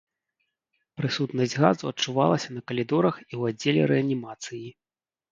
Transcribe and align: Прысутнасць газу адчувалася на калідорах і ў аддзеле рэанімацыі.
Прысутнасць 0.99 1.51
газу 1.63 1.83
адчувалася 1.91 2.49
на 2.55 2.61
калідорах 2.71 3.15
і 3.25 3.25
ў 3.25 3.41
аддзеле 3.53 3.81
рэанімацыі. 3.93 4.63